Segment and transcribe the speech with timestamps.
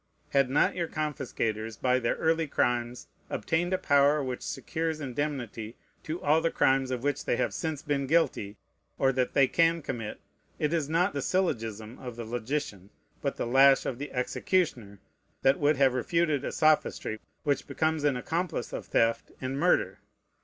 [0.29, 6.19] Had not your confiscators by their early crimes obtained a power which secures indemnity to
[6.23, 8.57] all the crimes of which they have since been guilty,
[8.97, 10.19] or that they can commit,
[10.57, 12.89] it is not the syllogism of the logician,
[13.21, 14.99] but the lash of the executioner,
[15.43, 19.99] that would have refuted a sophistry which becomes an accomplice of theft and murder.